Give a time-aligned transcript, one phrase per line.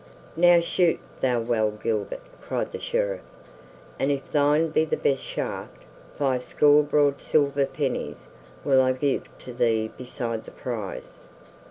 [0.35, 3.21] "Now, shoot thou well, Gilbert," cried the Sheriff,
[3.99, 5.83] "and if thine be the best shaft,
[6.17, 8.27] fivescore broad silver pennies
[8.65, 11.19] will I give to thee beside the prize."